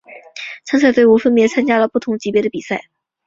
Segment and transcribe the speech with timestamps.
[0.65, 2.85] 参赛队伍分别参加了不同级别的比赛。